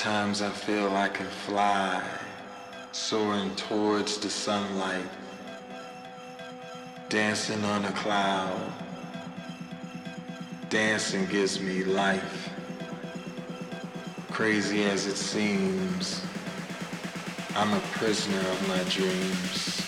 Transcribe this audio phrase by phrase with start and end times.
[0.00, 2.02] Sometimes I feel I can fly,
[2.90, 5.04] soaring towards the sunlight,
[7.10, 8.72] dancing on a cloud.
[10.70, 12.48] Dancing gives me life.
[14.30, 16.24] Crazy as it seems,
[17.54, 19.82] I'm a prisoner of my dreams.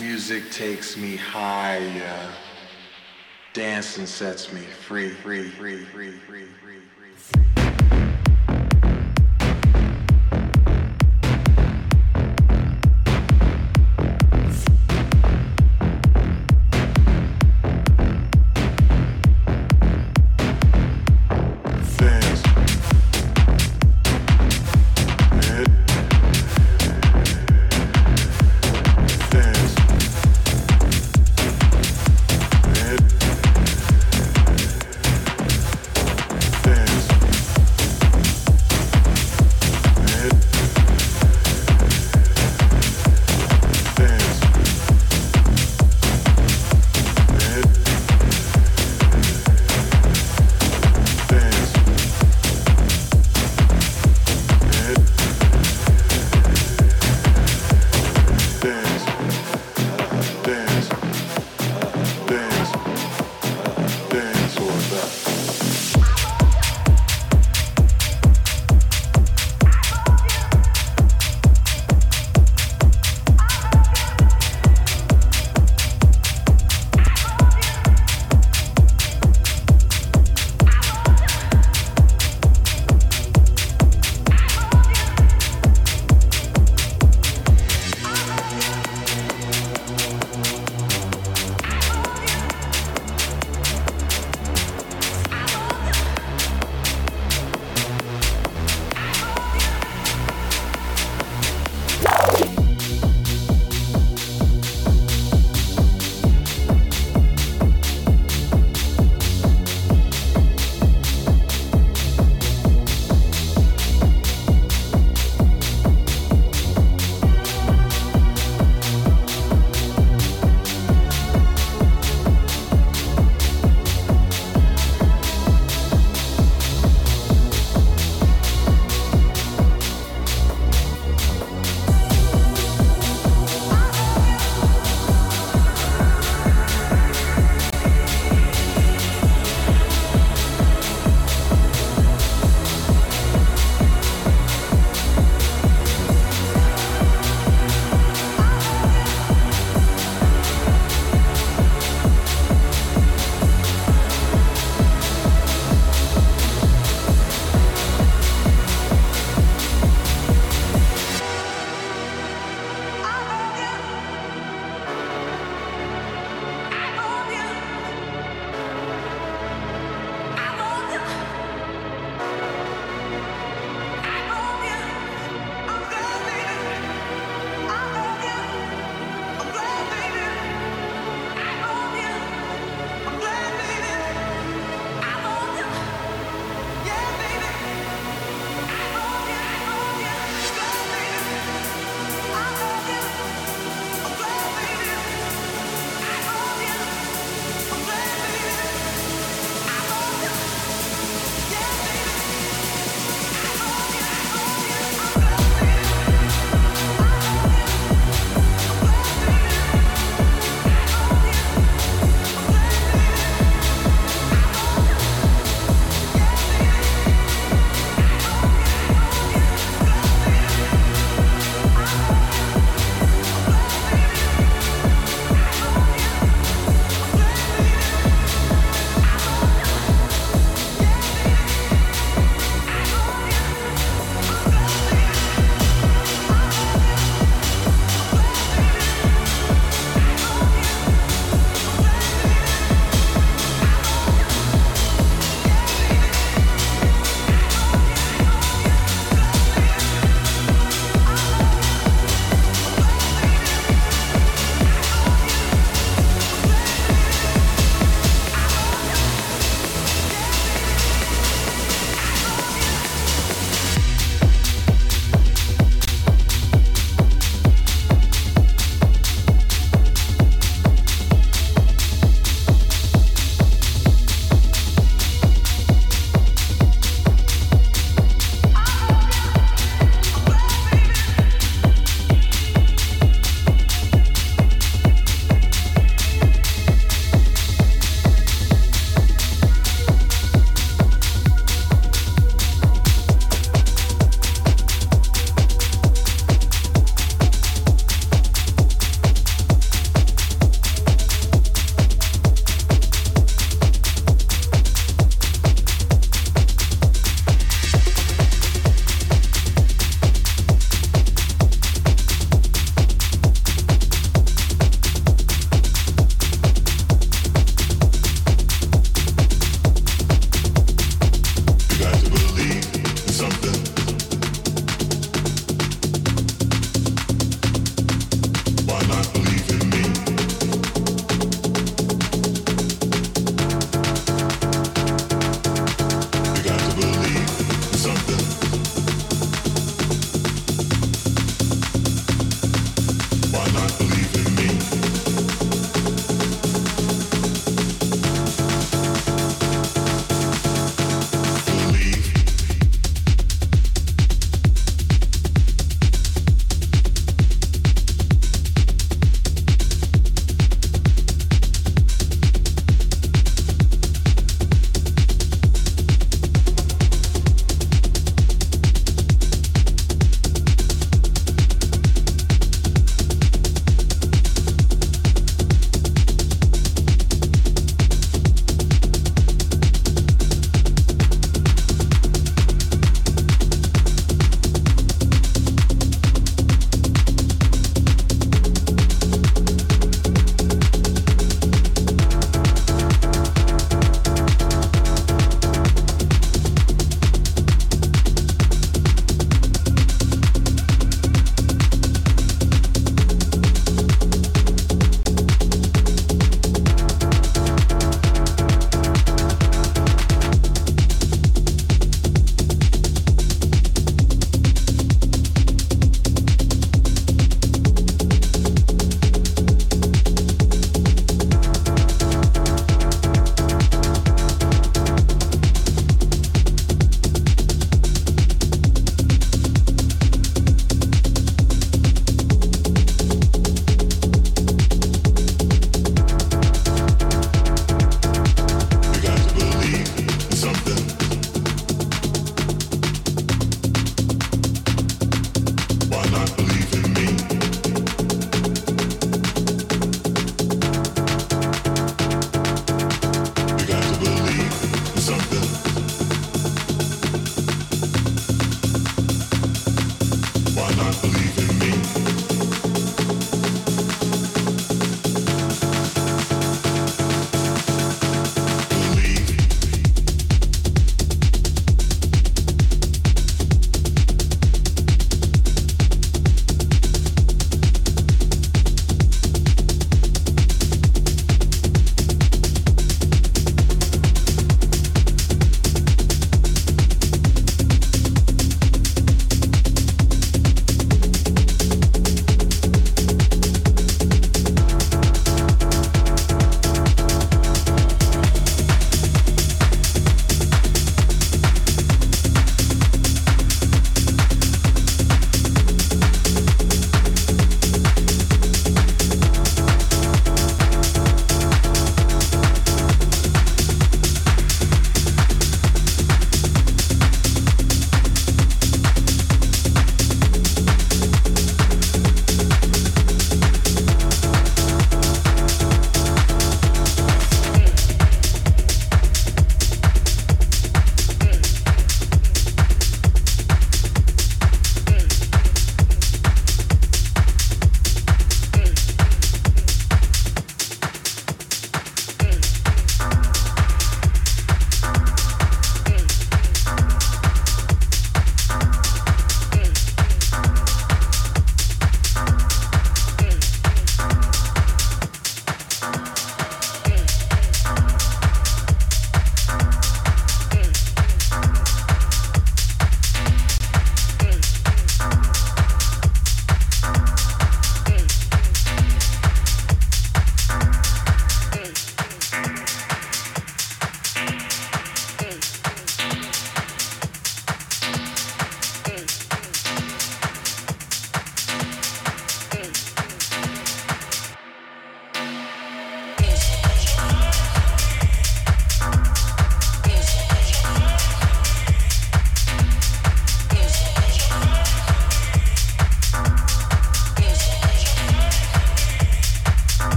[0.00, 2.32] Music takes me higher.
[3.52, 6.40] Dancing sets me free, free, free, free, free.
[7.20, 7.59] Dance.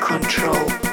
[0.00, 0.83] control.